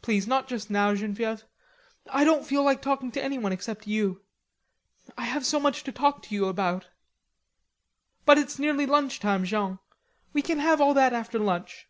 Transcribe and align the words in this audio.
"Please, 0.00 0.26
not 0.26 0.48
just 0.48 0.70
now, 0.70 0.94
Genevieve.... 0.94 1.44
I 2.08 2.24
don't 2.24 2.46
feel 2.46 2.62
like 2.62 2.80
talking 2.80 3.12
to 3.12 3.22
anyone 3.22 3.52
except 3.52 3.86
you. 3.86 4.22
I 5.18 5.24
have 5.24 5.44
so 5.44 5.60
much 5.60 5.84
to 5.84 5.92
talk 5.92 6.22
to 6.22 6.34
you 6.34 6.46
about." 6.46 6.88
"But 8.24 8.38
it's 8.38 8.58
nearly 8.58 8.86
lunch 8.86 9.20
time, 9.20 9.44
Jean. 9.44 9.78
We 10.32 10.40
can 10.40 10.58
have 10.58 10.80
all 10.80 10.94
that 10.94 11.12
after 11.12 11.38
lunch." 11.38 11.86